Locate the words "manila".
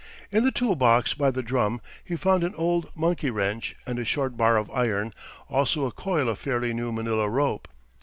6.91-7.29